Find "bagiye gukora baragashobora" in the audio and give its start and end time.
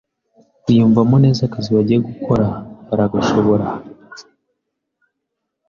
1.75-3.65